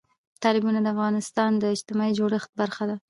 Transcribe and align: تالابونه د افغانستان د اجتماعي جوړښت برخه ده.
تالابونه 0.43 0.79
د 0.81 0.87
افغانستان 0.95 1.51
د 1.57 1.63
اجتماعي 1.75 2.13
جوړښت 2.19 2.51
برخه 2.61 2.83
ده. 2.89 2.95